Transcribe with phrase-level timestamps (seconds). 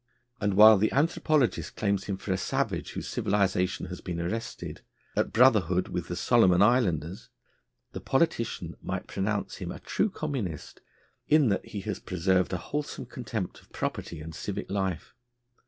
[0.39, 4.81] And while the anthropologist claims him for a savage, whose civilisation has been arrested
[5.15, 7.29] at brotherhood with the Solomon Islanders,
[7.91, 10.81] the politician might pronounce him a true communist,
[11.27, 15.13] in that he has preserved a wholesome contempt of property and civic life.